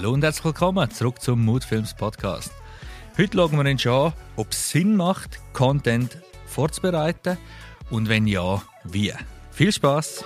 Hallo 0.00 0.14
und 0.14 0.24
herzlich 0.24 0.46
willkommen 0.46 0.90
zurück 0.90 1.20
zum 1.20 1.44
Moodfilms 1.44 1.92
Podcast. 1.92 2.50
Heute 3.18 3.36
schauen 3.36 3.62
wir 3.62 3.70
uns 3.70 3.86
an, 3.86 4.14
ob 4.36 4.52
es 4.52 4.70
Sinn 4.70 4.96
macht, 4.96 5.38
Content 5.52 6.16
vorzubereiten 6.46 7.36
und 7.90 8.08
wenn 8.08 8.26
ja, 8.26 8.62
wie. 8.84 9.12
Viel 9.50 9.70
Spaß! 9.70 10.24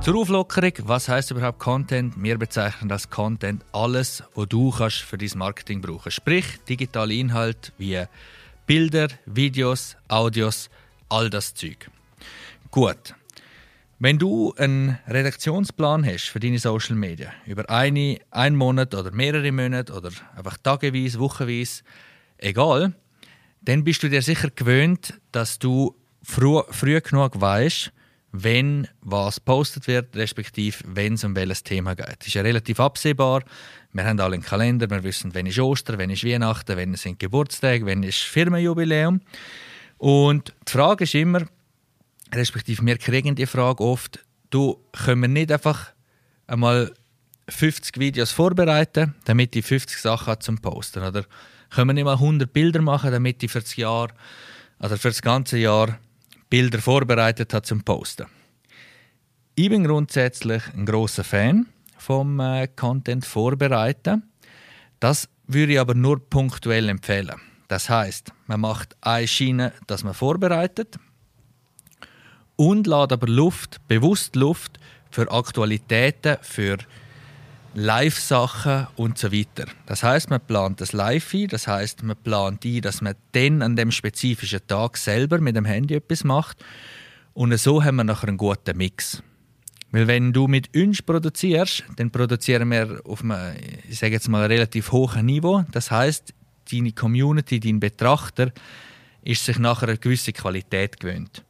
Zur 0.00 0.16
Auflockerung, 0.16 0.72
was 0.82 1.08
heißt 1.08 1.30
überhaupt 1.30 1.60
Content? 1.60 2.20
Wir 2.20 2.36
bezeichnen 2.36 2.88
das 2.88 3.10
Content 3.10 3.64
alles, 3.70 4.24
was 4.34 4.48
du 4.48 4.72
kannst 4.72 5.02
für 5.02 5.18
dein 5.18 5.30
Marketing 5.36 5.80
brauchen. 5.80 6.10
Sprich, 6.10 6.46
digitale 6.68 7.14
Inhalte 7.14 7.70
wie 7.78 8.02
Bilder, 8.66 9.06
Videos, 9.24 9.96
Audios, 10.08 10.68
all 11.08 11.30
das 11.30 11.54
Zeug. 11.54 11.88
Gut. 12.72 13.14
Wenn 13.98 14.18
du 14.18 14.52
einen 14.56 14.98
Redaktionsplan 15.06 16.04
hast 16.04 16.28
für 16.28 16.40
deine 16.40 16.58
Social 16.58 16.96
Media, 16.96 17.32
über 17.46 17.68
eine, 17.70 18.18
einen 18.30 18.56
Monat 18.56 18.94
oder 18.94 19.12
mehrere 19.12 19.52
Monate 19.52 19.92
oder 19.92 20.10
einfach 20.36 20.58
tageweise, 20.58 21.20
wochenweise, 21.20 21.82
egal, 22.38 22.94
dann 23.62 23.84
bist 23.84 24.02
du 24.02 24.10
dir 24.10 24.22
sicher 24.22 24.50
gewöhnt, 24.50 25.14
dass 25.32 25.58
du 25.58 25.94
früh, 26.22 26.60
früh 26.70 27.00
genug 27.00 27.40
weißt, 27.40 27.92
wenn 28.32 28.88
was 29.00 29.38
postet 29.38 29.86
wird, 29.86 30.16
respektive 30.16 30.78
wenn 30.86 31.14
es 31.14 31.22
um 31.22 31.36
welches 31.36 31.62
Thema 31.62 31.94
geht. 31.94 32.16
Das 32.18 32.26
ist 32.26 32.34
ja 32.34 32.42
relativ 32.42 32.80
absehbar. 32.80 33.44
Wir 33.92 34.04
haben 34.04 34.18
alle 34.18 34.34
einen 34.34 34.42
Kalender, 34.42 34.90
wir 34.90 35.04
wissen, 35.04 35.34
wenn 35.34 35.46
ist 35.46 35.60
Ostern, 35.60 35.98
wenn 35.98 36.10
ist 36.10 36.24
Weihnachten, 36.24 36.76
wenn 36.76 36.94
sind 36.96 37.20
Geburtstage, 37.20 37.86
wenn 37.86 38.02
ist 38.02 38.18
Firmenjubiläum. 38.18 39.20
Und 39.98 40.52
die 40.66 40.72
Frage 40.72 41.04
ist 41.04 41.14
immer, 41.14 41.42
respektive 42.34 42.84
wir 42.84 42.98
kriegen 42.98 43.34
die 43.34 43.46
Frage 43.46 43.82
oft, 43.82 44.24
du, 44.50 44.80
können 44.92 45.22
wir 45.22 45.28
nicht 45.28 45.52
einfach 45.52 45.92
einmal 46.46 46.92
50 47.48 47.98
Videos 47.98 48.32
vorbereiten, 48.32 49.14
damit 49.24 49.54
ich 49.56 49.64
50 49.66 50.00
Sachen 50.00 50.28
habe 50.28 50.40
zum 50.40 50.58
Posten? 50.58 51.02
Oder 51.02 51.24
können 51.70 51.88
wir 51.88 51.94
nicht 51.94 52.04
mal 52.04 52.14
100 52.14 52.52
Bilder 52.52 52.80
machen, 52.80 53.10
damit 53.10 53.42
ich 53.42 53.50
für 53.50 53.60
das 53.60 53.76
Jahr, 53.76 54.08
also 54.78 54.96
für 54.96 55.08
das 55.08 55.22
ganze 55.22 55.58
Jahr 55.58 55.98
Bilder 56.48 56.78
vorbereitet 56.78 57.52
hat 57.52 57.66
zum 57.66 57.82
Posten. 57.82 58.26
Ich 59.56 59.68
bin 59.68 59.84
grundsätzlich 59.84 60.62
ein 60.74 60.86
großer 60.86 61.24
Fan 61.24 61.66
vom 61.96 62.40
äh, 62.40 62.68
Content 62.68 63.24
vorbereiten. 63.24 64.22
Das 65.00 65.28
würde 65.46 65.74
ich 65.74 65.80
aber 65.80 65.94
nur 65.94 66.18
punktuell 66.28 66.88
empfehlen. 66.88 67.40
Das 67.68 67.88
heißt, 67.88 68.32
man 68.46 68.60
macht 68.60 68.96
eine 69.00 69.26
Schiene, 69.26 69.72
dass 69.86 70.04
man 70.04 70.14
vorbereitet 70.14 70.98
und 72.56 72.86
lädt 72.86 73.12
aber 73.12 73.26
Luft, 73.26 73.80
bewusst 73.88 74.36
Luft 74.36 74.78
für 75.10 75.30
Aktualitäten, 75.30 76.36
für 76.42 76.78
Live-Sachen 77.74 78.86
und 78.96 79.18
so 79.18 79.32
weiter. 79.32 79.66
Das 79.86 80.02
heißt, 80.02 80.30
man 80.30 80.40
plant 80.40 80.80
das 80.80 80.92
live 80.92 81.34
ein, 81.34 81.48
das 81.48 81.66
heißt, 81.66 82.02
man 82.04 82.16
plant 82.16 82.64
ein, 82.64 82.80
dass 82.82 83.00
man 83.00 83.14
dann 83.32 83.62
an 83.62 83.74
dem 83.74 83.90
spezifischen 83.90 84.60
Tag 84.66 84.96
selber 84.96 85.38
mit 85.38 85.56
dem 85.56 85.64
Handy 85.64 85.94
etwas 85.94 86.22
macht 86.22 86.64
und 87.34 87.56
so 87.58 87.82
haben 87.82 87.96
wir 87.96 88.04
nachher 88.04 88.28
einen 88.28 88.36
guten 88.36 88.76
Mix. 88.76 89.22
Weil 89.90 90.06
wenn 90.06 90.32
du 90.32 90.48
mit 90.48 90.76
uns 90.76 91.02
produzierst, 91.02 91.84
dann 91.96 92.10
produzieren 92.10 92.68
wir 92.70 93.00
auf 93.04 93.22
einem, 93.22 93.56
ich 93.88 93.98
sage 93.98 94.14
jetzt 94.14 94.28
mal, 94.28 94.46
relativ 94.46 94.90
hohen 94.90 95.26
Niveau. 95.26 95.64
Das 95.70 95.90
heißt, 95.90 96.34
deine 96.72 96.92
Community, 96.92 97.60
dein 97.60 97.78
Betrachter, 97.78 98.52
ist 99.22 99.44
sich 99.44 99.58
nachher 99.58 99.88
eine 99.88 99.98
gewisse 99.98 100.32
Qualität 100.32 100.98
gewöhnt. 100.98 101.43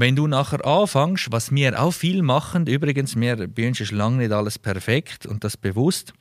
Wenn 0.00 0.16
du 0.16 0.26
nachher 0.26 0.64
anfängst, 0.64 1.30
was 1.30 1.50
wir 1.50 1.78
auch 1.78 1.90
viel 1.90 2.22
machen, 2.22 2.66
übrigens, 2.66 3.16
wir, 3.16 3.46
bei 3.46 3.68
uns 3.68 3.80
ist 3.80 3.92
lange 3.92 4.16
nicht 4.16 4.32
alles 4.32 4.58
perfekt 4.58 5.26
und 5.26 5.44
das 5.44 5.58
bewusst, 5.58 6.14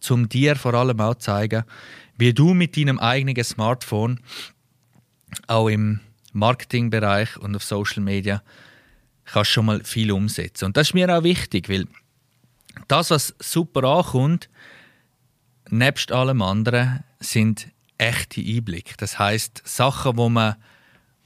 zum 0.00 0.30
dir 0.30 0.56
vor 0.56 0.72
allem 0.72 0.98
auch 1.00 1.16
zeigen, 1.16 1.64
wie 2.16 2.32
du 2.32 2.54
mit 2.54 2.78
deinem 2.78 2.98
eigenen 2.98 3.44
Smartphone 3.44 4.20
auch 5.48 5.68
im 5.68 6.00
Marketingbereich 6.32 7.36
und 7.36 7.54
auf 7.54 7.62
Social 7.62 8.02
Media 8.02 8.42
kannst 9.26 9.50
schon 9.50 9.66
mal 9.66 9.84
viel 9.84 10.10
umsetzen. 10.10 10.64
Und 10.64 10.78
das 10.78 10.88
ist 10.88 10.94
mir 10.94 11.14
auch 11.14 11.24
wichtig, 11.24 11.68
weil 11.68 11.86
das, 12.88 13.10
was 13.10 13.34
super 13.38 13.84
ankommt, 13.84 14.48
nebst 15.68 16.10
allem 16.10 16.40
anderen, 16.40 17.04
sind 17.20 17.68
echte 17.98 18.40
Einblicke. 18.40 18.94
Das 18.96 19.18
heißt 19.18 19.60
Sachen, 19.66 20.16
wo 20.16 20.30
man, 20.30 20.56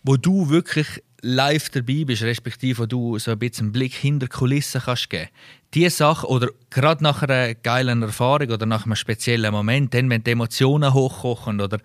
wo 0.06 0.16
du 0.16 0.48
wirklich 0.48 0.86
live 1.20 1.68
dabei 1.70 2.04
bist, 2.04 2.22
respektive 2.22 2.82
wo 2.82 2.86
du 2.86 3.18
so 3.18 3.32
ein 3.32 3.38
bisschen 3.38 3.66
einen 3.66 3.72
Blick 3.72 3.92
hinter 3.92 4.26
die 4.26 4.30
Kulissen 4.30 4.80
kannst 4.80 5.10
geben. 5.10 5.28
Diese 5.74 5.90
Sache, 5.90 6.28
oder 6.28 6.48
gerade 6.70 7.02
nach 7.02 7.22
einer 7.22 7.54
geilen 7.54 8.02
Erfahrung 8.02 8.50
oder 8.50 8.66
nach 8.66 8.86
einem 8.86 8.94
speziellen 8.94 9.52
Moment, 9.52 9.92
dann, 9.92 10.08
wenn 10.08 10.22
die 10.22 10.30
Emotionen 10.30 10.94
hochkochen 10.94 11.60
oder 11.60 11.78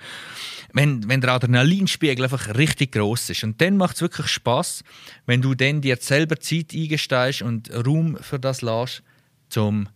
wenn, 0.74 1.10
wenn 1.10 1.20
der 1.20 1.32
Adrenalinspiegel 1.32 2.24
einfach 2.24 2.56
richtig 2.56 2.92
groß 2.92 3.32
ist. 3.32 3.44
Und 3.44 3.60
dann 3.60 3.76
macht 3.76 3.96
es 3.96 4.02
wirklich 4.02 4.28
Spaß, 4.28 4.84
wenn 5.26 5.42
du 5.42 5.56
dann 5.56 5.82
dir 5.82 5.98
selber 6.00 6.40
Zeit 6.40 6.74
eingestehst 6.74 7.42
und 7.42 7.72
Raum 7.74 8.18
für 8.22 8.40
das 8.40 8.62
lässt, 8.62 9.02
zum 9.50 9.90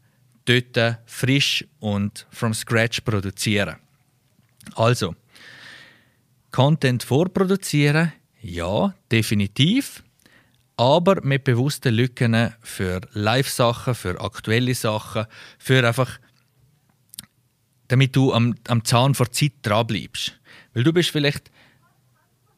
dort 0.45 0.97
frisch 1.05 1.65
und 1.79 2.25
from 2.31 2.53
scratch 2.53 3.01
produzieren. 3.01 3.75
Also, 4.75 5.15
Content 6.55 7.03
vorproduzieren, 7.03 8.13
ja, 8.41 8.93
definitiv. 9.11 10.03
Aber 10.77 11.21
mit 11.21 11.43
bewussten 11.43 11.93
Lücken 11.93 12.53
für 12.61 13.01
Live-Sachen, 13.11 13.93
für 13.93 14.21
aktuelle 14.21 14.73
Sachen, 14.73 15.25
für 15.59 15.85
einfach, 15.85 16.17
damit 17.89 18.15
du 18.15 18.31
am, 18.31 18.55
am 18.69 18.85
Zahn 18.85 19.15
vor 19.15 19.29
Zeit 19.33 19.51
dranbleibst. 19.63 20.39
Weil 20.73 20.85
du 20.85 20.93
bist 20.93 21.09
vielleicht 21.09 21.51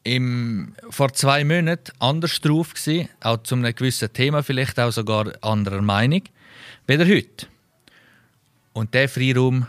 im, 0.04 0.76
vor 0.90 1.12
zwei 1.12 1.42
Monaten 1.42 1.90
anders 1.98 2.40
drauf 2.40 2.74
gewesen, 2.74 3.08
auch 3.18 3.42
zu 3.42 3.56
einem 3.56 3.74
gewissen 3.74 4.12
Thema 4.12 4.44
vielleicht 4.44 4.78
auch 4.78 4.92
sogar 4.92 5.32
anderer 5.42 5.82
Meinung, 5.82 6.22
wie 6.86 6.98
heute. 6.98 7.48
Und 8.74 8.94
der 8.94 9.08
Freiraum 9.08 9.66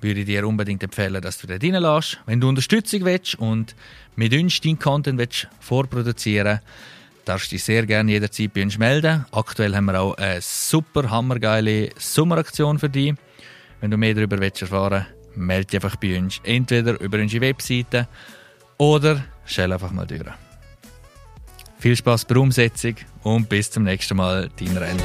würde 0.00 0.20
ich 0.20 0.26
dir 0.26 0.46
unbedingt 0.46 0.82
empfehlen, 0.82 1.20
dass 1.20 1.38
du 1.38 1.46
dort 1.46 1.62
reinlässt. 1.62 2.18
Wenn 2.26 2.40
du 2.40 2.48
Unterstützung 2.48 3.04
willst 3.04 3.34
und 3.36 3.74
mit 4.16 4.32
uns 4.32 4.60
deinen 4.60 4.78
Content 4.78 5.18
willst 5.18 5.48
vorproduzieren 5.60 6.60
darfst 7.30 7.52
du 7.52 7.54
dich 7.54 7.64
sehr 7.64 7.86
gerne 7.86 8.10
jederzeit 8.10 8.52
bei 8.52 8.62
uns 8.62 8.76
melden. 8.78 9.24
Aktuell 9.30 9.74
haben 9.76 9.84
wir 9.86 10.00
auch 10.00 10.14
eine 10.14 10.40
super 10.40 11.10
hammergeile 11.10 11.90
Sommeraktion 11.96 12.78
für 12.78 12.88
dich. 12.88 13.14
Wenn 13.80 13.90
du 13.90 13.96
mehr 13.96 14.14
darüber 14.14 14.38
willst 14.40 14.62
erfahren 14.62 15.06
willst, 15.06 15.36
melde 15.36 15.66
dich 15.66 15.76
einfach 15.76 15.96
bei 15.96 16.18
uns. 16.18 16.40
Entweder 16.42 17.00
über 17.00 17.18
unsere 17.18 17.42
Webseite 17.42 18.08
oder 18.78 19.24
schau 19.44 19.62
einfach 19.62 19.92
mal 19.92 20.06
durch. 20.06 20.22
Viel 21.78 21.96
Spaß 21.96 22.24
bei 22.24 22.34
der 22.34 22.42
Umsetzung 22.42 22.96
und 23.22 23.48
bis 23.48 23.70
zum 23.70 23.84
nächsten 23.84 24.16
Mal, 24.16 24.50
dein 24.58 24.76
Randy. 24.76 25.04